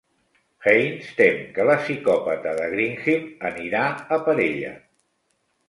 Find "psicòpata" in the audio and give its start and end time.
1.83-2.55